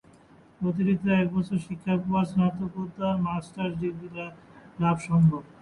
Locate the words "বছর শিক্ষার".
1.35-1.99